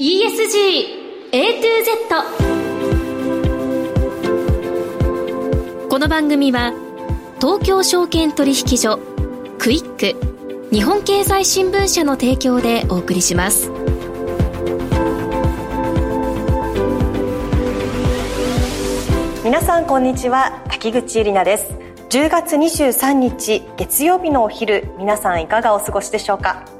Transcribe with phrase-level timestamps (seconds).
[0.00, 2.08] ESG A to Z
[5.90, 6.72] この番組は
[7.38, 8.98] 東京証券取引所
[9.58, 13.70] クイック日本経済新聞社の提供でお送りします。
[19.44, 21.74] 皆さんこんにちは滝口ゆりなです。
[22.08, 26.79] 10月23日月曜日のお昼皆さんいかがお過ごしでしょうか？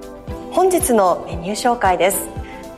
[0.51, 2.27] 本日のメニュー紹介です。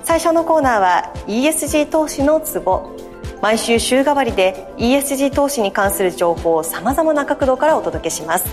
[0.04, 2.96] 最初のコーナーは ESG 投資のツボ。
[3.42, 8.46] 毎週週替わりで ESG 投資に関する情報をさまざまな角度からお届けします。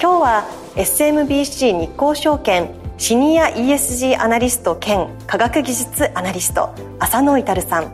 [0.00, 0.44] 今日は
[0.76, 7.92] SMBC 日興証券シニア ESG アナリスト兼科学技術アナリスト浅野至さん。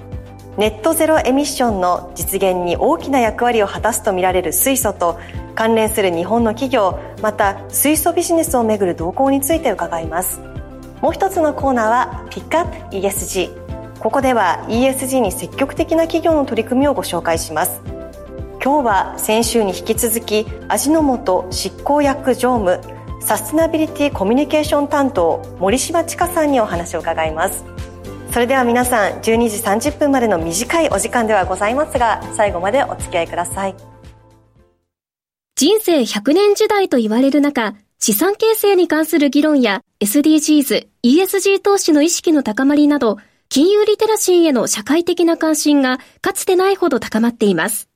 [0.57, 5.19] ネットゼロエミッションの実現に大きな役割を果たすとみられる水素と
[5.57, 10.54] 関連する日本の企業また水素ビジネスをめぐる動向について伺います。
[11.05, 17.83] もう一つのコーナーはピックアップ ESG ここでは ESG に積極的な企業の取り組みをご紹介します。
[18.63, 22.81] 今日は先週に引き続き味の素執行役常務
[23.21, 27.67] サステナビリティコミュニケーション担当森島千佳さんにお話を伺います。
[28.33, 33.75] それでは皆さん12時30分までの短いお時間ではございますが最後までお付き合いください。
[35.55, 47.89] 人生100年時代と言われる中資産形成に関する議論や SDGs、ESG 投資の意識の高まりなど、金融リテラシーへの社会的な関心がかつてないほど高まっています。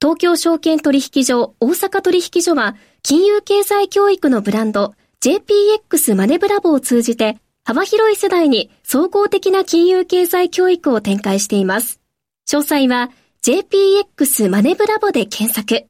[0.00, 12.00] 東京証券取引所、大阪取引所は、金融経済教育のブランド、JPX マネブラボを通じて、幅広い世代に総合的な金融経済教育を展開しています。
[12.48, 13.10] 詳細は、
[13.42, 15.89] JPX マネブラボで検索。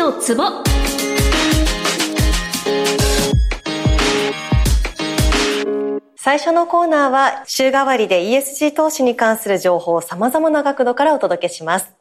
[0.00, 0.44] のツボ
[6.16, 11.92] 最初のコーナーは週替わりで ESG 投資に関する情報を様々な角度からお届けします。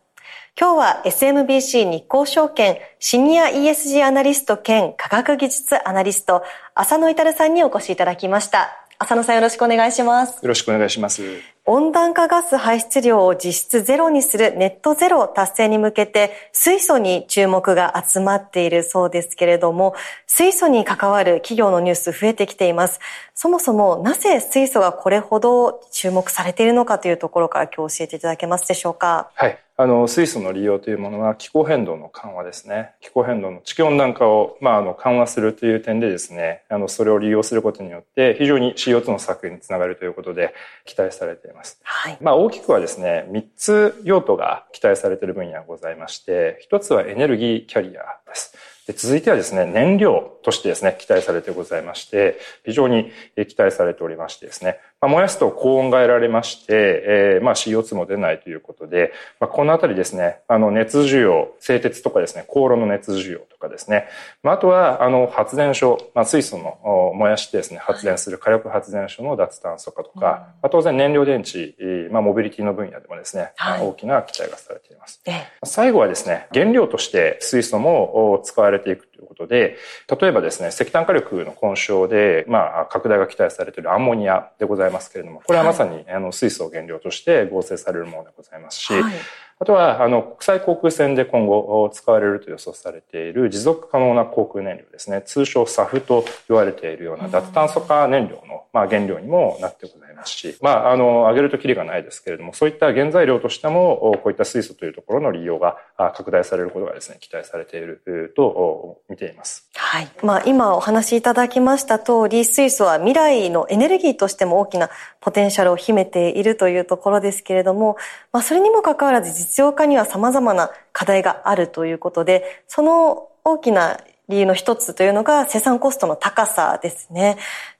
[0.57, 6.43] 今日は SMBC 日興証券シニア ESG アナリスト兼科学技術アナリスト
[6.75, 8.69] 浅野至さんにお越しいただきました。
[8.97, 10.41] 浅野さんよろしくお願いします。
[10.41, 11.21] よろしくお願いします。
[11.65, 19.93] 温暖化ガス排出量を実質ゼロにするネットゼロ達成に向けて水素に注目が集まっているそうですけれども、
[20.25, 22.99] 水素に関わる企業のニュース増えてきています。
[23.35, 29.29] そもそもなぜ水素がこれほど注目されているのかというところから今日教えていただけますでしょうか？
[29.35, 29.59] はい。
[29.77, 32.95] あの、水素の利用というものは気候変動の緩和ですね。
[32.99, 40.53] 気候変動の地球温暖化を、まあ、あの、緩和するという点でですね、あの、それを利用することによって、非常に CO2 の削減につながるということで
[40.83, 41.79] 期待されています。
[41.83, 42.17] はい。
[42.21, 48.55] まあ、大きくはですね、3つ用途が期待されている分野がございまして、1つはエネルギーキャリアです。
[48.87, 64.07] で続いてはですね、燃料としてですね、期待されてございまして、非常に期待されておりましてですね、まあ、燃やすと高温が得られまして、えー、まあ CO2 も出ないということで、まあ、このあたりですね、あの熱需要、製鉄とかですね、高炉の熱需要とかですね、
[64.43, 71.75] まあ、あとはあの発電所、まあ、水素の燃やしてですね、発電する火力発電所の脱炭素化とか、はい、まあ、当然燃料電池、
[72.11, 75.21] まあ、モビリティの分野でもですね、はい、大きな期待がされています。
[75.63, 79.77] 最後はですね、原料として水素も使われていくということで、
[80.19, 89.13] 例えばですね、石炭火力の混焼で、まあ、拡大が期待されているアンモニアでございますますけれども、これはまさに、あの水素を原料として合成されるものでございますし、はい、
[89.61, 95.21] あとは、あの、国際航空船で今後使われると予想されている持続可能な航空燃料ですね。
[95.25, 105.75] 通称 SAF と言われているような脱炭素化燃料の、まあ、原料にもなってございますし、まあ、あの、上げるときりがないですけれども、そういった原材料としても、こういった水素というところの利用が
[106.15, 109.69] 拡大されることがですね、期待されていると見ています。
[109.75, 110.07] はい。
[110.23, 114.89] まあ、今お話しいただきました通り、水素は未来のエネルギーとしても大きな
[115.19, 117.97] ポテンシャルを秘めているというところですけれども、
[118.31, 123.99] まあ、それにもかかわらず実用化には様々な課題があるということで、その大きな
[124.29, 127.37] 理由の一つというのが生産コストの高さですね。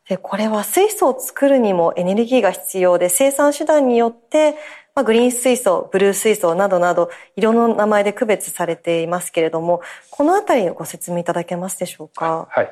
[0.10, 4.56] で、これは水素を作るにもエネルギーが必要で、生産手段によって
[5.00, 12.50] まあ、グリーン水素、ブルー水素などなど、色の名前で区別されていますけれども、このあたりをご説明いただけますでしょうか？
[12.52, 12.70] はい。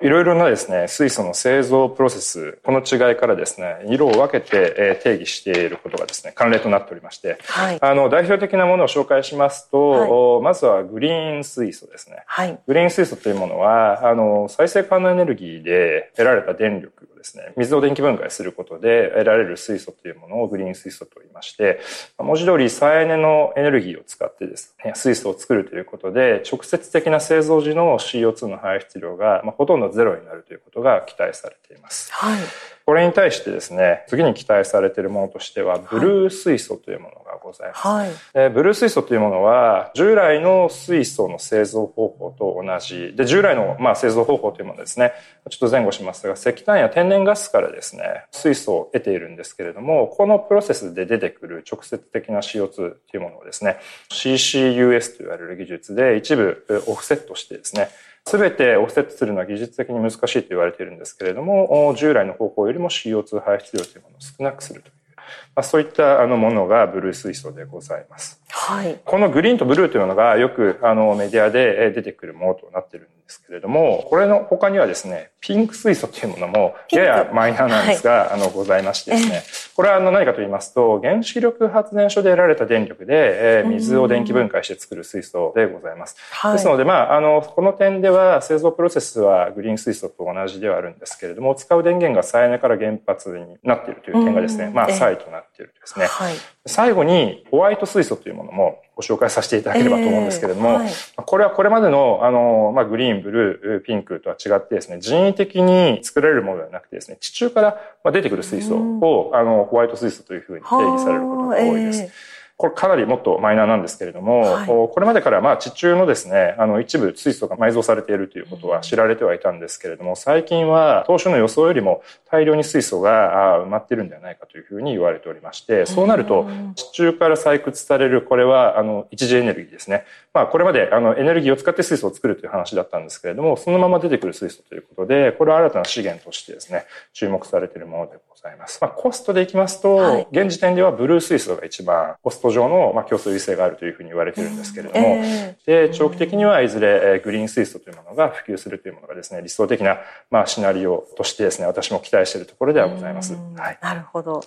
[0.00, 12.24] いろいろなですね、水素の製造プロセス、この違いからですね、色を分けて定義していることがですね、慣例となっておりまして、はい、あの、代表的なものを紹介しますと、はい、まずはグリーン水素ですね。
[12.26, 12.58] はい。
[12.66, 21.80] グリーン水素というものは、あの、再生可能エネルギーで得られた電力ですね、水を電気分解することで得られる水素というものをグリーン水素と言いまして、
[22.16, 32.12] 文字通り再エネのエネルギーを使ってですね、水素を作るということで、直接的な製造時の CO2 の排出量が、ま、ほとんどゼロになるということが期待されています。
[32.12, 32.40] はい。
[32.88, 37.86] これに対してですね、次に期待されているものとしては、ブルー水素というものがございます。
[37.86, 43.12] はい、ブルー水素というものは、従来の水素の製造方法と同じ。
[43.14, 45.12] で、従来の、まあ、製造方法というものですね、
[45.50, 52.82] ちょっと前後しますが、石炭や天然ガスからですね、水素を得ているんですけれども、このプロセスで出てくる直接的な CO2 と
[53.12, 57.90] いうものをですね、CCUS と言われる技術で一部オフセットしてですね、
[58.28, 65.22] すべてオフセットするのは技術的に難しいと言われているんですけれども、従来の方法よりも CO2 排出量というものを少なくするという、ま
[65.60, 68.42] あ、そういったあのものがブルー水素でございます。
[68.50, 79.42] はい、このグリーンとブルーというのがよくあのメディアで出てくるものとなっているんですけれども、これの他にはですね、ピンク水素というものもややマイナーなんですが、はい、あのございましてですね、
[79.76, 86.16] これはあの何かと言いますと、原子力発電所で得られた電力で、え水を電気分解して作る水素でございます。
[86.30, 96.06] はい、ですので、まあ、あの、この点では製造プロセスはグリーン水素と同じではあるんですけれども、使う電源が再エネから原発になっているという点がですね、まあ、差異となっているですね。
[96.06, 96.34] はい、
[96.64, 100.90] 最後に、ホワイト水素というものもご紹介させていただければと思うんですけれども、えーはい、
[101.24, 107.60] これはこれまでの、あの、まあ、グリーン、ブルー、ピンクとは違ってですね、人為的に作られるものではなくてですね、地中か
[108.02, 112.12] ら出てくる水素を、あの、ホワイト水素というふうに定義されることが多いです。
[112.60, 130.04] えーこれかなりもっとマイナーなんですけれども、はい、これまでからまあ地中のですね、あの一部水素が埋蔵されているということは知られてはいたんですけれども、最近は当初の予想よりも大量に水素が埋まっているんではないかというふうに言われておりまして、そうなると地中から採掘されるこれはあの一次エネルギーですね。
[130.34, 138.78] まあこれまであのエネルギーを使って水素を作るという話だったんですけれども、そのまま出てくる水素ということで、これは新たな資源としてですね、注目されているものでございます。
[138.80, 149.98] まあ、コストでいきますと、はい、現時点ではブルー水素が一番コスト上の、まあ、競争優勢があるというふうに言われているんですけれども、えー、で、長期的にはいずれグリーン水素というものが普及するというものがですね、理想的な、
[150.30, 153.34] まあ、シナリオとしてですね、私も期待しているところではございます。
[153.34, 154.40] はい、なるほど。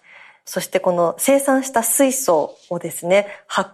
[0.46, 3.28] そしてこの生産した水素をですね、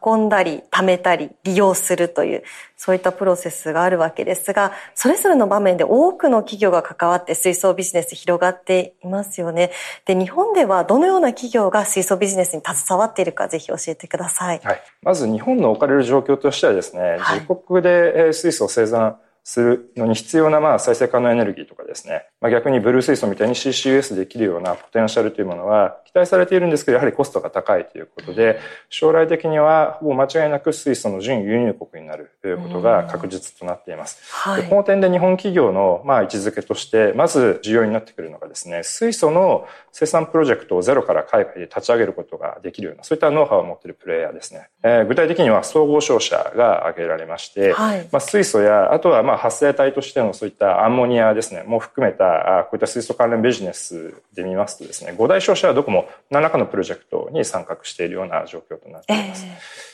[0.03, 2.43] 運んだり、貯めたり、利用するという、
[2.75, 9.71] そういったプロセスがあるわけですが、それぞれの場面で多くの企業が関わって水素ビジネス広がっていますよね。
[10.05, 14.59] で、日本ではどのような企業が水素ビジネスに携わっているか、ぜひ教えてください。
[14.63, 14.81] はい。
[15.01, 19.17] まず日本の置かれる状況としてはですね、はい、自国で水素を生産
[19.47, 34.19] するのに必要なまあ再生可能エネルギーとかですね、まあ、逆にブルー水素みたいに CCUS できるようなポテンシャルというものは期待されているんですけど、やはりコストが高いということで、将来的にはほぼ間違いなく水素の準輸入国になるということが確実となっています。
[34.33, 44.67] はい、この点で日本企業のまあ位置づけとして、まず重要になってくるのがですね、水素の生産プロジェクトをゼロから海外で立ち上げることができるような、そういったノウハウを持っているプレイヤーですね。
[44.83, 59.45] えー、具体的には総合商社が挙げられまして、はい、まあ水素や、あとはまあ発生体としてのそういったアンモニアですね、も含めた、こういった水素関連ビジネスで見ますとですね、5大商社はどこも何らかのプロジェクトに参画しているような状況となっています。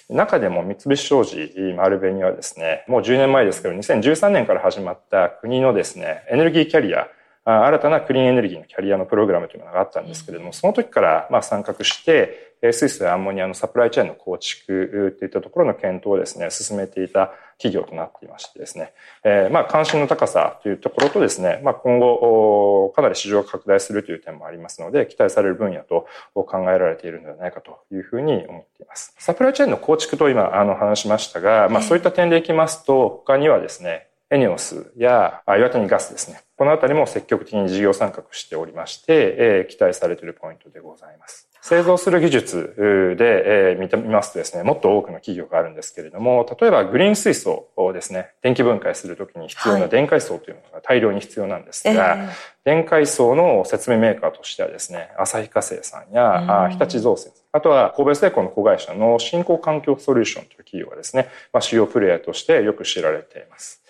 [0.09, 7.07] えー、中でも三菱商事丸紅はですね、もう10年前ですけど、2013年から始まった国のですね、エネルギーキャリア、
[7.45, 18.93] 新たなクリーンエネルギーのキャリアのプログラムというものがあったんですけれども、その時からまあ参画して、水素やアンモニアのサプライチェーンの構築といったところの検討をですね、進めていた企業となっていましてですね、
[19.24, 29.13] えー、まあ関心の高さというところとですね、まあ今後かなり市場が拡大するという点もありますので、期待される分野と考えられているのではないかというふうに思っています。
[29.17, 36.41] サプライチェーンの構築と今あの話しましたが、まあそういった点でいきますと、他にはですね、エネオスや岩谷ガスですね。
[36.58, 41.52] このあたりも積極的に事業参画しておりまして、えー、期待されているポイントでございます。
[41.63, 52.20] 製造する技術で、えー、見ますとですね、もっと多くの企業があるんですけれども、例えばグリーン水素をですね、電気分解するときに必要な電解層というものが大量に必要なんですが、はい、
[52.65, 63.82] 電解層の説明メーカーとしてはですね、旭化成さんや、日立造船、あとは神戸製鋼の子会社の新興環境ソリューションという企業がですね、まあ、主要プレイヤーとしてよく知られています。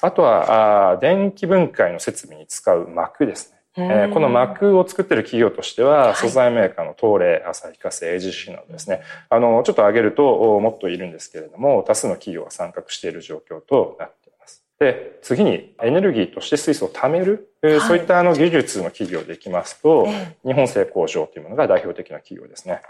[0.00, 3.59] あとは、あ電気分解の設備に使う膜ですね。
[3.80, 14.64] えー、この膜を作ってる企業としては、素材メーカーの東レ、旭化成、AGC などですね、あの、ちょっと上げるともっといるんですけれども、多数の企業が参画している状況となっています。
[14.78, 20.06] で、次にエネルギーとして水素を貯める、はい、そういったあの技術の企業でいきますと、
[20.44, 22.82] 日本製工場というものが代表的な企業ですね。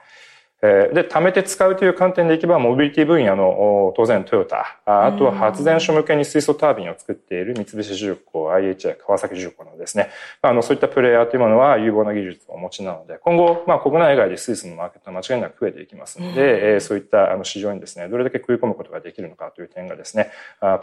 [0.61, 10.11] で、貯めて使うという観点でいけば、モビリティ分野の当然トヨタ、あとは発電所向けに水素タービンを作っている三菱重工、IHI、川崎重工などですね、
[10.43, 20.31] あの、そういったプレイヤーというものは有望な技術をお持ちなので、今後、まあ、国内外で水素のマーケットは間違いなく増えていきますので、うん、そういったあの市場にですね、どれだけ食い込むことができるのかという点がですね、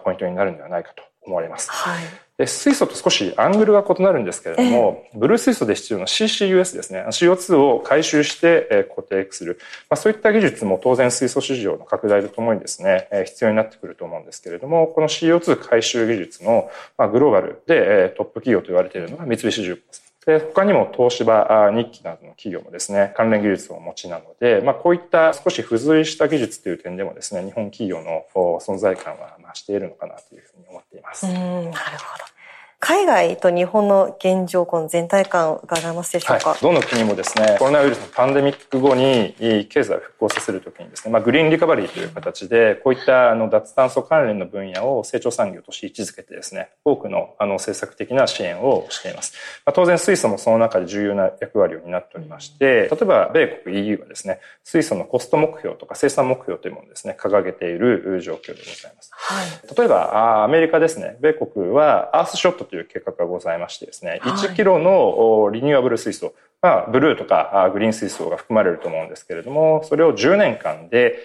[0.03, 1.69] ポイントになるのではないかと思われます。
[1.69, 2.03] はい。
[2.37, 9.59] で、水素と少しアングルが異なるんですけれども、えー、ブルー水素で必要な CCUS ですね、CO2 を回収して固定する。
[9.89, 16.69] まあ、そういった技術も当然水素市場の拡大とともにですね、必要になってくると思うんですけれども、この CO2 回収技術の
[17.11, 20.06] グローバルでトップ企業と言われているのが三菱重工です。
[20.27, 28.25] で、他にも東芝、日記などの企業もですね、関連技術をお持ちなので、まあこういった少し付随した技術という点でもですね、日本企業の
[28.59, 31.25] 存在感は増しているのかなというふうに思っています。
[31.25, 32.36] なるほど。
[32.79, 39.33] 海外と日本の現状、この全体感伺えますでしょうか、はい、どの国もですね、コロナウイルスのパンデミック後に
[39.67, 49.33] 経済を復興させるときにですね、まあ、グリーンリカバリーという形で、こういったあの脱炭素関連の分野を成長産業として位置づけてですね、多くのあの政策的な支援をしています。
[49.65, 59.09] まあ、当然水素もその中で重要な役割を担っておりまして、例えば米国 EU はですね、水素のコスト目標とか生産目標というものをですね、掲げている状況でございます。
[59.11, 71.19] はい、例えばアメリカですね、米国はアースショットという計画がございましてですね、1キロのリニューアブル水素、まあ、ブルーとかグリーン水素が含まれると思うんですけれども、それを10年間で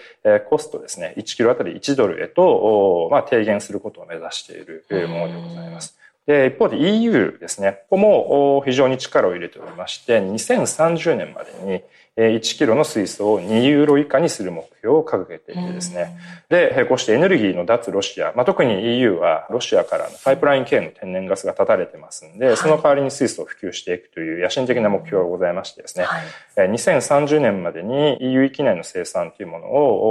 [0.49, 5.97] コストですね、1キロあたり1ドルへと、まあ、低減することを目指しているものでございます。
[6.25, 11.81] で、一方で EU ですね、ここも非常に力を入れておりまして、2030年までに
[12.15, 16.15] 1キロの水素を2ユーロ以下にする目標を掲げていてですね。
[16.47, 29.65] で、こうしてエネルギーの脱ロシア、まあ、特に EU はロシアからのパイプライン系の天然ガスが断たれてますんで、その代わりに水素を普及していくという野心的な目標がございましてですね、はい、2030年までに EU 域内の生産というもの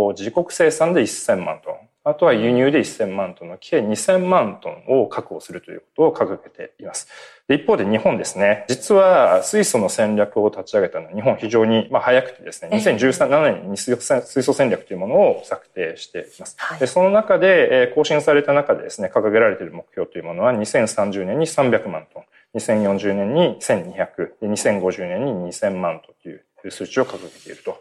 [0.06, 7.06] を自国生産で1000万トン、あとは輸入で1000万トンの計2000万トンを確保するということを掲げています。
[7.48, 13.96] 一方で日本ですね、実は水素の戦略を立ち上げたのは日本非常にまあ早くてですね、2017年に水
[14.42, 16.56] 素戦略というものを策定しています。
[16.58, 22.24] はい、でその中で、更新された中でですね、掲げられている目標というものは2030年に300万トン、
[22.58, 27.80] 2040年に1200、2050年に2000万トンという数値を掲げていると。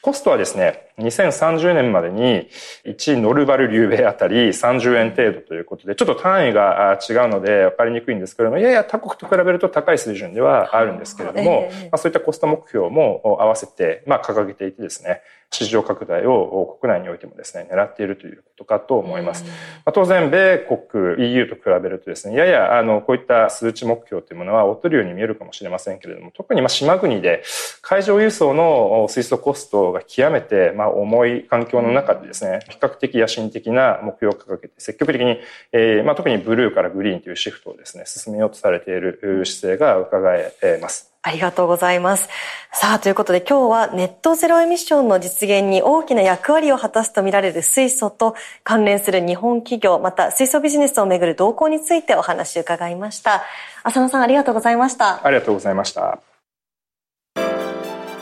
[0.00, 2.48] コストはですね、2030年までに
[2.84, 19.44] 1ノルバル流米あたり30円程度ということで、ちょっと単位が違うので分かりにくいんですけれども、やや他国と比べると高い水準ではあるんですけれども、まあ、そういったコスト目標も合わせて、まあ、掲げていてですね、市場拡大を国内においてもですね、狙っているということかと思います。
[19.44, 19.50] ま
[19.86, 27.42] あ、当然、米国、EU と比べるとですね、やや、あの、こういった数値目標というものは劣るように見えるかもしれませんけれども、特にまあ島国で
[27.80, 35.38] 海上輸送の水素コストが極めてまあ重い環境の中でですね、比較的野心的な目標を掲げて積極的に、
[35.72, 41.17] えー、まあ特にブルーからグリーンというシフトをですね、進めようとされている姿勢が伺えます。
[41.22, 42.28] ありがとうございます。
[42.72, 53.42] さあ、ということで今日はネットゼロエミッションの実現に大きな役割を果たすとみられる水素と関連する日本企業、また水素ビジネスをめぐる動向についてお話を伺いました。
[53.82, 55.24] 浅野さんありがとうございました。
[55.24, 56.20] ありがとうございました。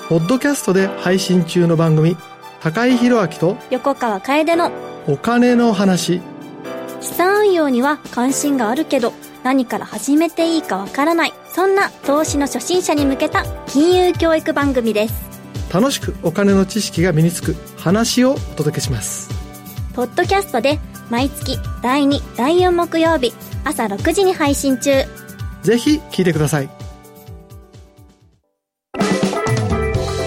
[0.09, 2.17] ポッドキャストで配信中の番組、
[2.63, 4.71] 高井宏明と横川楓の
[5.09, 6.23] お金の話。
[7.01, 9.13] 資産運用には関心があるけど、
[9.47, 15.15] 何から始めていいかわからないそんな投資の初心者に向けた金融教育番組です。
[15.73, 19.31] 楽しくお金の知識が身につく話をお届けします。
[19.95, 25.05] ポッドキャストで毎月第2、第4木曜日朝6時に配信中。
[25.63, 26.69] ぜひ聞いてください。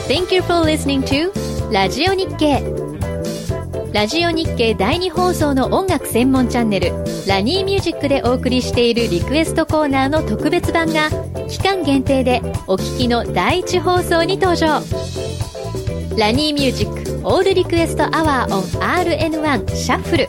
[0.07, 2.63] Thank you for listening to ラジオ日経。
[3.91, 11.11] ラジオ日経第2放送の音楽専門チャンネルラニーミュージックでお送りしているリクエストコーナーの特別版が
[11.47, 14.81] 期間限定でお聴きの第1放送に登場。
[16.17, 20.27] RaNi Music All Request Hour on RN1 シャッフル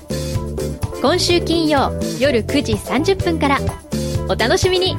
[1.00, 1.90] 今週金曜
[2.20, 3.58] 夜9時30分から。
[4.28, 4.94] お楽しみに。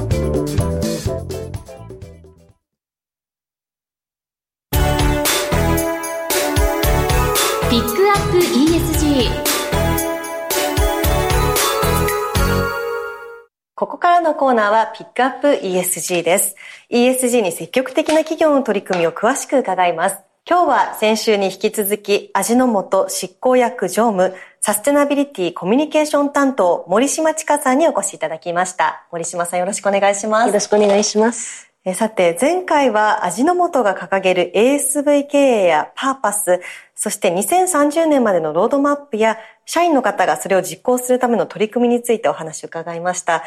[14.11, 16.57] からのコーナーはピックアップ ESG です。
[16.89, 20.17] ESG に積極的な企業の取り組みを詳しく伺います。
[20.45, 29.07] 今日は先週に引き続き味の素執行役常務サステナビリティコミュニケーション担当森島千佳さんにお越しいただきました。
[29.13, 30.47] 森島さんよろしくお願いします。
[30.47, 31.71] よろしくお願いします。
[31.95, 36.61] さて、前回は味の素が掲げる ASV 経営やパーパス、
[36.93, 43.41] そして2030年までのロードマップや社員の方がそれを実行するための取り組みについてお話を伺いました。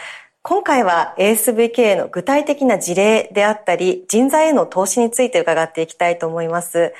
[0.46, 6.92] 今回は ASV 経営の具体的な事例であったり、人材への投資について伺っていきたいと思います。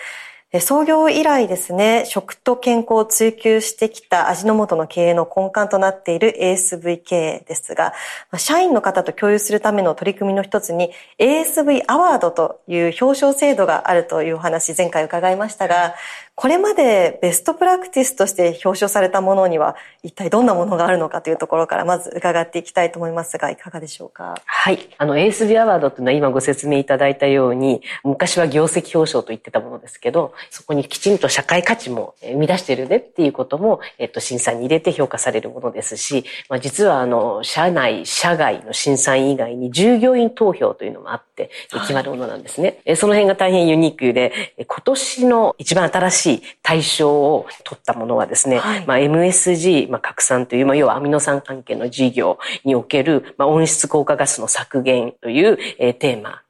[0.61, 7.93] 創業以来ですね、食と健康を追求してきた味の素の経営の根幹となっている ASV 経営ですが、
[8.39, 15.97] 社員の方と共有するための取り組みの一つに ASV アワードという表彰制度があるというお話前回伺いましたが、
[16.37, 24.35] これまでベストプラクティスとして表彰されたものには一体どんなものがあるのかというところからまず伺っていきたいと思いますが、いかがでしょうか？
[24.45, 24.89] はい。
[24.99, 42.81] あの、ASB アワードというのは今ご説明いただいたように、昔は業績表彰と言ってたものですけど、そこにきちんと社会価値も生み出してるねっていうことも、えっと、審査に入れて評価されるものですし、まあ、実はあの、社内、社外の審査員以外に従業員投票というのもあって、決まるものなんですね。
[42.85, 56.44] はい、その辺が大変ユニークで、今年の一番新しいしい対象を取ったものはですね、はい、まあ、MSG、まあ、拡散という、まあ、要はアミノ酸関係の事業における、まあ、温室効果ガスの削減という、えー、テーマで、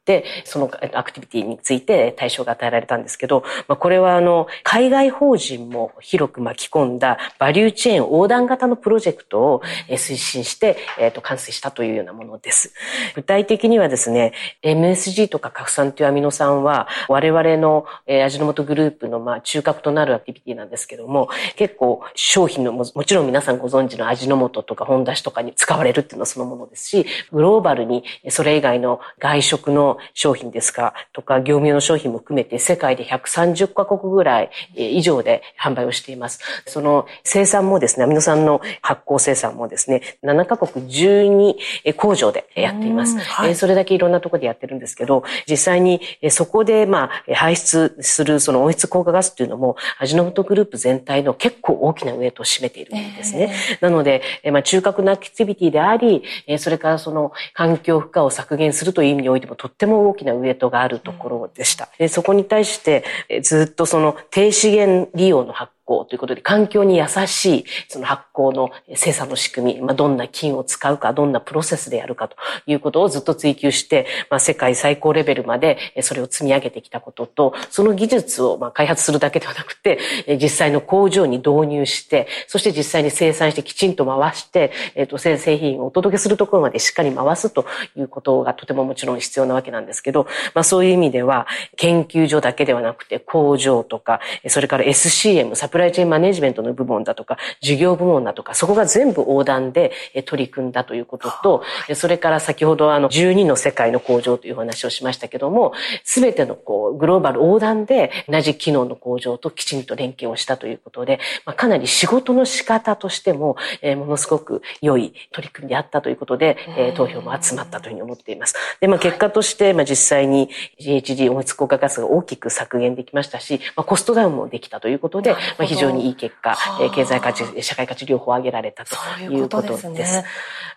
[0.44, 12.73] そのアクティビティについて対象が与えられたんですけど、まあ、これはあの、海外法人も広く巻き込んだバリューチェーン横断型のプロジェクトを推進して、えっ、と、完成したというようなものです。
[13.14, 14.32] 具体的にはですね、
[14.62, 36.40] MSG とか核酸というアミノ酸は、我々の、味の素グループの、まあ、中核となるアクティビティなんですけども、結構商品のも、もちろん皆さんご存知の味の素とか本出しとかに使われるっていうのはそのものですし、グローバルにそれ以外の外食の商品ですかとか、業務用の商品も含めて世界で130カ国ぐらい以上で販売をしています。
[36.66, 43.18] その生産もですね、アミノ酸の発酵生産もですね、7カ国12工場でやっています。
[43.18, 53.54] はい、それだけいろんなところでやってるんですけど、実際にそこでまあ排出するその温室効果ガスっていうのも、味の素グループ全体の結構大きなウェイトを占めているんですね。
[53.80, 56.22] なので、まあ中核なアクティビティであり、
[56.59, 61.88] それからその環境負荷を削減するという意味においてもとってもても大ききなウエイトがあるところでした。
[61.99, 63.05] でそこに対して
[63.42, 79.99] ずっとその低資源利用の発酵ということで、環境に優しいその発酵の生産の仕組み、まあ、どんな菌を使うか、どんなプロセスでやるかということをずっと追求して、まあ、世界最高レベルまでそれを積み上げてきたことと、その技術をまあ開発するだけではなくて、
[80.40, 87.66] 実際の工場に導入して、そして実際に生産してきちんと回して、えっ、と、製品をお届けするところまでしっかり回すと
[87.97, 99.92] いうことがとてももちろん必要なわけなんですけど、まあ、そういう意味では、研究所だけではなくて、工場とか、それから SCM、サプライチェーンマネジメントの部門だとか、事業部門だとか、そこが全部横断で
[100.26, 101.62] 取り組んだということと、
[101.94, 105.72] それから先ほどあの12の世界の工場という話をしましたけども、
[106.04, 118.54] すべてのこうグローバル横断で同じ機能の工場ときちんと連携をしたということで、まあ、かなり仕事の仕方としても、えものすごく良い取り組みであったということで、え投票も集まったというふうに思っています。
[118.80, 126.57] で、まあ、結果として、まあ、実際に GHG 温室効果ガスが大きく削減できましたし、まあ、コストダウンもできたということで、まあ、非常にいい結果、
[126.94, 129.88] 経済価値、社会価値両方上げられたということです。
[129.88, 130.24] ううですね、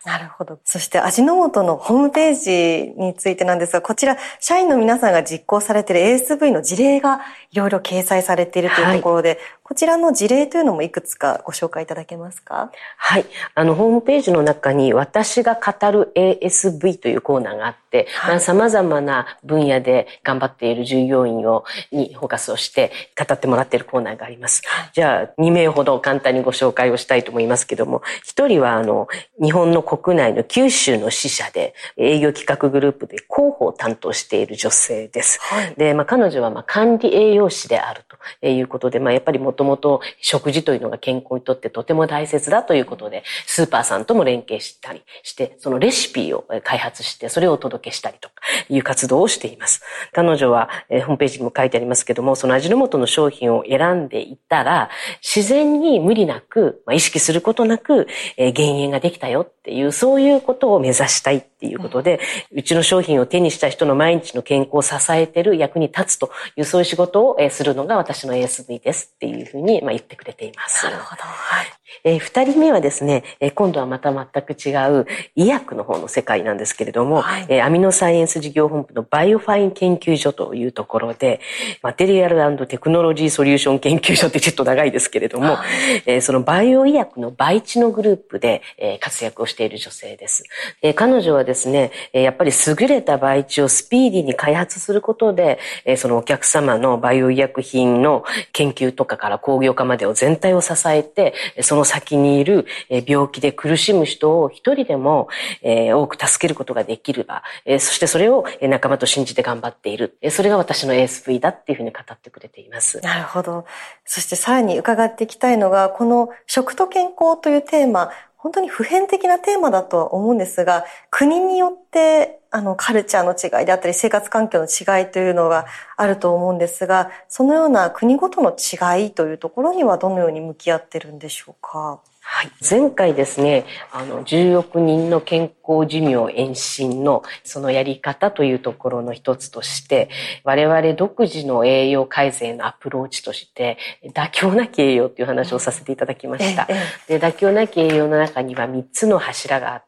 [0.04, 0.58] なるほど。
[0.64, 7.20] そして味の素のホームページについてなんですが、こちら、社員の皆さんが実行されている ASV の事例が
[7.50, 12.72] いろいろ掲載されているというところで、はい、こちらの事例というのもいくつかご紹介いただけますか？
[12.96, 13.26] はい。
[13.54, 24.62] あの、ホームページの中に私が語る ASV というコーナーがあって、はい、様々な分野で頑張っている従業員を、にフォーカスをして語ってもらっているコーナーがあります。
[24.64, 29.06] はい、じゃあ、2名ほど簡単にご紹介をしたいと思いますけども、1人は、あの、
[29.38, 35.38] 日本の国内の九州の支社で営業企画グループで広報を担当している女性です。
[35.42, 38.04] はい、で、まあ、彼女は、まあ、管理栄養士である
[38.40, 48.36] ということで、まあ、やっぱりもともと食事というのが健康にとってとても大切だということで、スーパーさんとも連携したりして、そのレシピを開発して、それをお届けしたりとか
[48.68, 49.82] いう活動をしています。
[50.12, 54.90] 彼女は、えー、ホームページにも書いてありますけども、その味の素の商品を選んでいったら、
[55.20, 62.20] 自然に無理なく、まあ、意識することなく、えー、減塩ができたよっていう、そういうことを目指したいっていうことで、
[62.52, 70.84] うちの商品を手にした人の毎日の健康を支えてる役に立つという、そういう仕事をするのが私の ASV ですっていうふうに、まあ、言ってくれています。
[70.86, 71.22] なるほど。
[71.22, 71.77] はい。
[72.04, 81.40] えー、二人目はですね、えー、今度はまた全く違う医薬の方の世界なんですけれども、はい、えー、アミノサイエンス事業本部のバイオファイン研究所というところで、
[81.82, 90.44] マテリアルテクノロジーソリューション研究所ってちょっと長いですけれども、はい、えー、そのバイオ医薬の培地のグループで、えー、活躍をしている女性です。
[90.82, 102.66] えー、彼女はですね、やっぱり優れた培地をスピーディーに開発することで、えー、そのお客様のバイオ医薬品の研究とかから工業化までを全体を支えて、その先にいる
[103.06, 105.28] 病気で苦しむ人を一人でも
[105.62, 110.18] 多く助けることができれば、そしてそれを仲間と信じて頑張っている。
[110.30, 113.00] それが私の ASV だっていうふうに語ってくれています。
[113.00, 113.64] なるほど。
[114.04, 132.00] そしてさらに伺っていきたいのが、この食と健康というテーマ、本当に普遍的なテーマだとは思うんですが、国によってあのカルチャーの違いであったり生活環境の違いというのがあると思うんですが、そのような国ごとの違いというところにはどのように向き合ってるんでしょうか？
[132.30, 132.50] はい。
[132.60, 140.10] 前回ですね、あの、10億人の健康寿命延伸のそのやり方というところの一つとして、
[140.44, 143.78] 我々独自の栄養改善のアプローチとして、
[144.14, 146.68] 妥協なき栄養という話をさせていただきました。
[147.08, 149.87] で妥協なき栄養の中には3つの柱があって、、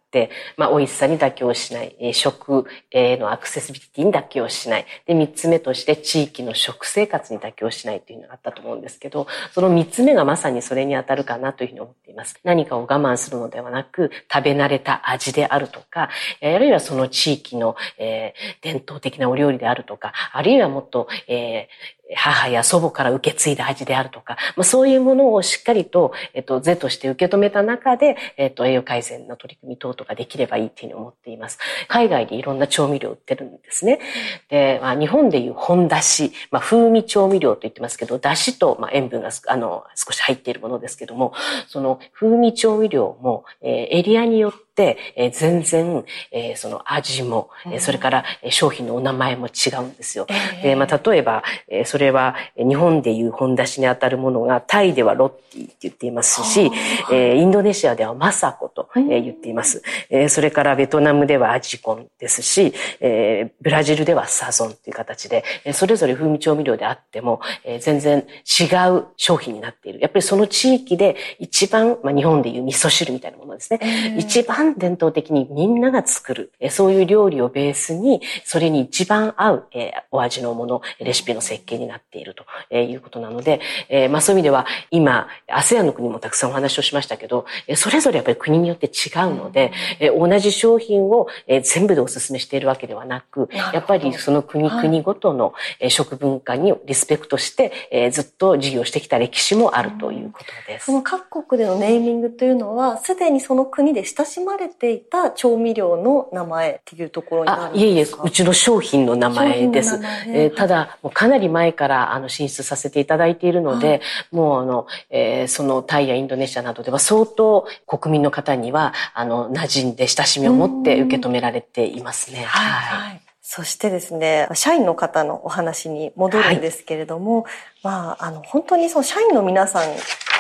[0.56, 4.86] まあ、美味しさに妥協しない、食へのアクセシビリティに妥協しない。
[5.06, 12.36] で、三つ目として地域の食生活に妥協しないというのがあったと思うんですけど、その三つ目がまさにそれに当たるかなというふうに思っています。
[12.44, 16.10] 何かを我慢するのではなく、食べ慣れた味であるとか、
[16.42, 31.58] あるいはその地域の、えー、伝統的なお料理であるとか、あるいはもっと、えー母や祖母から受け継いだ味であるとか、まあ、そういうものをしっかりと、えっと、是として受け止めた中で、えっと、栄養改善の取り組み等々ができればいいっていうふうに思っています。
[31.88, 34.00] 海外でいろんな調味料売ってるんですね。
[34.48, 41.32] で、まあ、日本でいう本だし、まあ、風味調味料と言ってますけど、だしと、まあ、塩分があの少し入っているものですけども、
[41.68, 44.69] その風味調味料も、えー、エリアによって、
[45.16, 50.26] えー、全然、えー、その味も、うん、それから商品のお名前も違うんですよ。
[50.28, 56.70] えー、でまあ、例えば、えー、それは日本でいう本出しにあたるものが、タイではロッティって言っていますし、
[57.12, 59.82] えー、インドネシアではマサコと、えー、言っています。
[60.08, 68.64] えー、それからベトナムではアジコンですし、えー、ブラジルではサゾンという形で、それぞれ風味調味料であっても、えー、全然違
[68.96, 70.00] う商品になっている。
[70.00, 74.16] やっぱりその地域で一番、まあ、日本でいう味噌汁みたいなですね。
[74.18, 87.44] 一番伝統的にみんなが作る、そういう料理をベースに、それに一番合う、えお味のもの、レシピの設計になっているということなので、えまあそういう意味では、今、ASEAN の国もたくさんお話をしましたけど、
[87.76, 100.86] それぞれやっぱり国によって違うので、え同じ商品を、え全部でお勧めしているわけではなく、やっぱりその国々ごとの、え食文化にリスペクトして、えずっと事業してきた歴史もあるということです。
[100.86, 108.22] その各国でのネーミングというのは、すでにその国で親しまれていた調味料の名前っていうところになるんですか？
[108.22, 110.00] いえいえ、うちの商品の名前です。
[110.28, 122.44] えー、ただ、もうかなり前からあの進出させていただいているので、はい、もうあの、えー、そのタイやインドネシアなどでは相当国民の方にはあの馴染んで親しみを持って受け止められていますね。
[122.44, 123.20] はい、はい。
[123.42, 129.96] そしてですね、社員の方のお話に戻るんですけれども、はい、まあ、あの、本当にその社員の皆さんが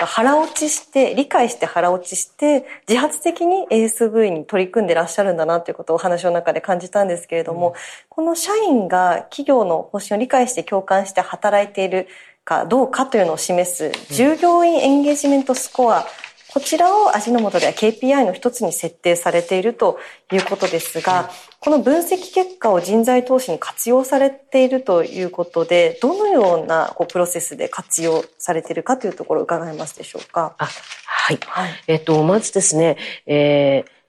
[0.06, 7.74] 腹落ちして、理解して腹落ちして、自発的に ASV に取り組んでらっしゃるんだなということをお話の中で感じたんですけれども、うん、
[8.08, 12.08] この社員が企業の方針を理解して共感して働いている
[12.44, 16.06] かどうかというのを示す従業員エンゲージメントスコア
[16.52, 19.98] こちらを味の素では KPI の一つに設定されていると
[20.32, 30.54] いうことですが、この分析結果を人材投資に活用されているということで、どのようなこうプロセスで活用されているかというところを伺えますでしょうか？
[30.58, 30.66] あ
[31.06, 31.38] はい。
[31.46, 34.00] はい、えっ、と、まずですね、えー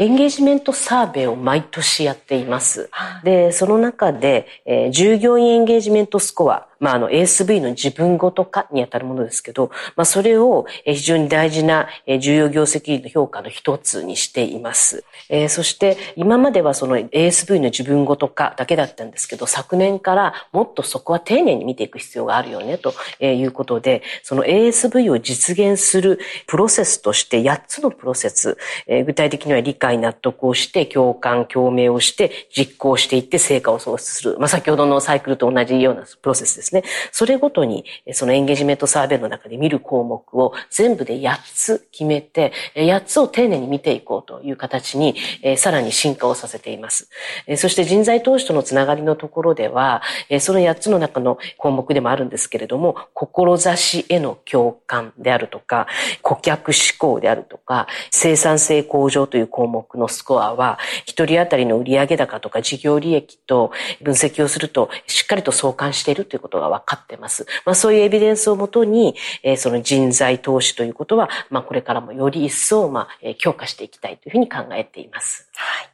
[0.00, 2.88] エンゲージメントサーベイを毎年やっています。
[3.22, 11.88] で、その中で、えー、従業員エンゲージメントスコア、まあ、あの ASV の自分ごと化にあたるものですけど、まあ、それを非常に大事な
[12.20, 15.04] 重要業績の評価の一つにしています。
[15.28, 34.38] えー、そして、今まではその ASV の自分ごと化だけだったんですけど、昨年からもっとそこは丁寧に見ていく必要があるよね、ということで、その ASV を実現するプロセスとして8つのプロセス、えー、具体的には理解、納得をして、共感、共鳴をして、実行していって成果を創出する。
[34.38, 36.69] まあ、先ほどのサイクルと同じようなプロセスです。
[36.70, 36.82] ですね。
[37.10, 45.16] それごとに、そのエンゲージメントサーベイの中で見る項目を全部で8つ決めて、8つを丁寧に見ていこうという形に、
[45.56, 47.08] さらに進化をさせています。
[47.56, 50.02] そして人材投資とのつながりのところでは、
[50.40, 55.86] その8つの中の項目でもあるんですけれども、志への共感であるとか、
[56.22, 67.46] 顧客志向であるとか、生産性向上という項目のスコアは、一人当たりの売上高とか事業利益と分析をすると、しっかりと相関しているということが分かってます。
[67.64, 75.48] まあそういうエビデンスをもとに、えー、その人材投資ということは、まあこれからもより一層、まあ、強化していきたいというふうに考えています。
[75.54, 75.89] はい。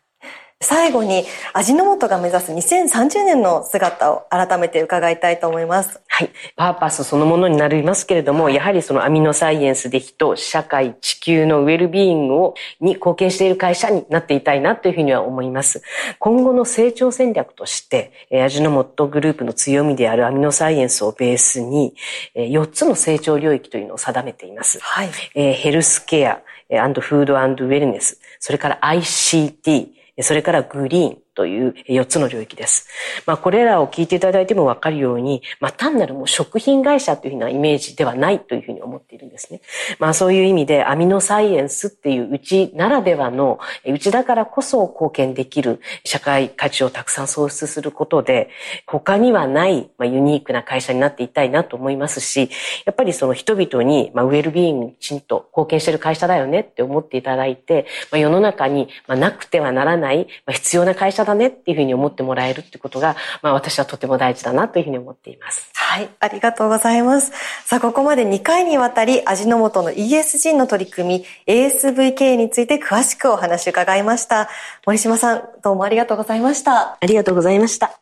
[0.62, 6.00] 最後に味の素が目指す2030年の姿を改めて伺いたいと思います。
[6.08, 6.30] はい。
[6.56, 15.82] パーパスそのものになりますけれども、やはりそのアミノサイエンスで人、社会、地球のウェルビーイングをに貢献している会社になっていたいなというふうには思います。
[16.18, 21.94] 今後の成長戦略として、味の素グループの強みであるアミノサイエンスをベースに、
[22.34, 24.78] 4つの成長領域というのを定めています。
[24.80, 25.10] はい。
[25.34, 26.40] ヘルスケア、
[26.70, 29.88] フードウェルネス、それから ICT、
[30.22, 32.88] それからグリーン、という4つの領域です。
[33.26, 39.60] まあ、これらを聞いていただいてもわかるように、まあ、単なるもう食品会社というふうなイメージではないというふうに思っているんですね。
[39.98, 48.48] まあ、そういう意味でアミノサイエンスっていううちならではの、うちだからこそ貢献できる社会価値をたくさん創出することで、
[48.86, 52.50] 他にはない、まあ、ユニークな会社になっていたいなと思いますし、
[52.86, 65.70] やっぱりその人々に、まあ、ウェルビーイングにきちんと貢献している会社だよねって思っていただいて、まあ、世の中に、まあ、なくてはならない、まあ、必要な会社だねっていうふうに思ってもらえるってことが、まあ私はとても大事だなというふうに思っています。
[65.74, 67.32] はい、ありがとうございます。
[67.64, 74.48] さあ、ここまで2回にわたり味の素の ESG の取り組み ASVK について詳しくお話伺いました。
[74.86, 76.98] 森島さん、どうもありがとうございました。
[77.00, 78.00] ありがとうございました。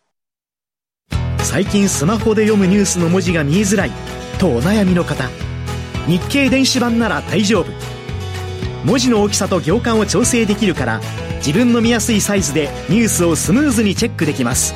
[1.38, 3.90] 最近スマホで読むニュースの文字が見えづらい
[4.38, 5.28] とお悩みの方、
[6.06, 7.93] 日経電子版なら大丈夫。
[8.84, 11.00] 文字の大きさと行間を調整できるから
[11.38, 14.74] 自分の見やすいサイズでニュースをスムーズにチェックできます。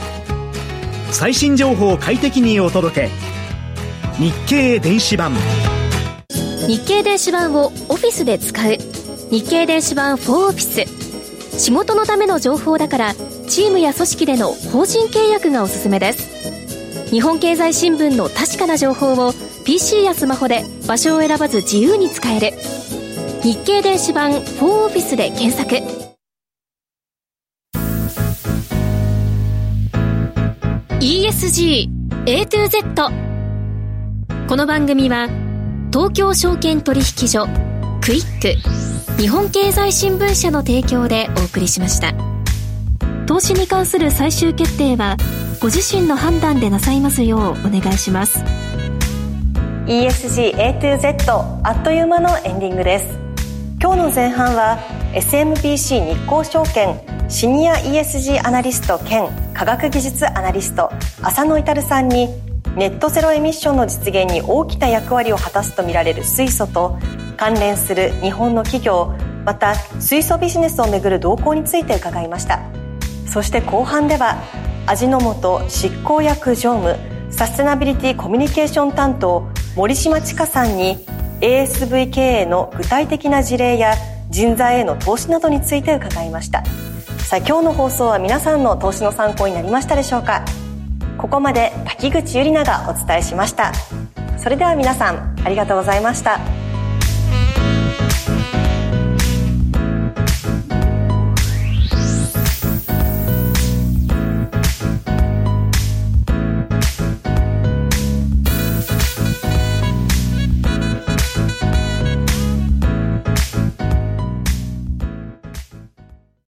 [1.10, 3.10] 最新情報を快適にお届け。
[4.18, 5.34] 日経電子版。
[6.66, 8.76] 日経電子版をオフィスで使う。
[9.30, 11.58] 日経電子版4オフィス。
[11.58, 13.14] 仕事のための情報だから
[13.48, 17.10] チームや組織での法人契約がおすすめです。
[17.10, 19.32] 日本経済新聞の確かな情報を
[19.64, 22.52] PC やスマホで場所を選ばず自由に使える。
[23.48, 25.76] 日経電子版4オフィスで検索。
[31.00, 31.88] ESG
[32.26, 33.10] A to Z
[34.48, 35.28] この番組は
[35.90, 37.46] 東京証券取引所
[38.02, 42.12] クイック日本経済新聞社の提供でお送りしました。
[43.24, 45.16] 投資に関する最終決定は
[45.62, 48.40] ご自身の判断でなさいますようお願いします。
[49.86, 51.32] ESG A to Z
[51.64, 53.27] あっという間のエンディングです。
[53.80, 54.78] 今日の前半は
[55.14, 60.90] SMBC 日興証券シニア ESG アナリスト兼科学技術アナリスト
[61.22, 62.28] 浅野至さんに
[62.76, 66.98] ネットゼロエミッションの実現に大きな役割を果たすとみられる水素と
[67.36, 69.14] 関連する日本の企業
[69.44, 72.60] また水素ビジネスをめぐる動向について伺いました。
[73.28, 74.38] そして後半では
[74.86, 76.96] 味の素執行役常務
[77.30, 80.96] サステナビリティコミュニケーション担当森島千佳さんに
[81.40, 83.94] ASV 経営の具体的な事例や
[84.30, 86.64] 人材への投資などについて伺いました。
[87.18, 90.44] さあ今日の放送は皆さんの投資の参考になりましたでしょうか？
[91.18, 93.72] ここまで滝口ゆりながお伝えしました。
[94.38, 96.40] それでは皆さんありがとうございました。